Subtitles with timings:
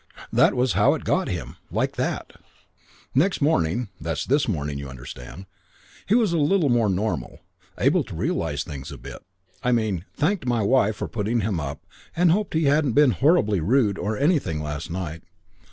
[0.33, 1.57] That was how it got him.
[1.69, 2.33] Like that.
[3.13, 5.45] "Next morning that's this morning, you understand
[6.07, 7.41] he was a little more normal,
[7.77, 9.23] able to realise things a bit,
[9.61, 11.85] I mean: thanked my wife for putting him up
[12.15, 15.21] and hoped he hadn't been horribly rude or anything last night.